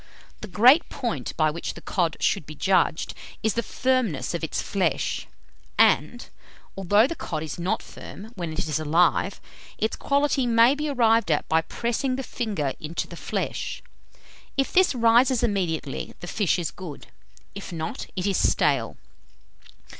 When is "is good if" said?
16.57-17.71